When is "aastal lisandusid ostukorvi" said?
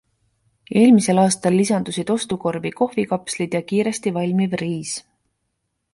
1.23-2.73